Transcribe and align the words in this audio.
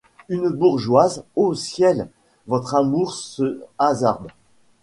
Une 0.29 0.49
bourgeoise! 0.49 1.25
ô 1.35 1.53
ciel! 1.53 2.09
votre 2.47 2.73
amour 2.73 3.13
se 3.13 3.61
hasarde. 3.77 4.29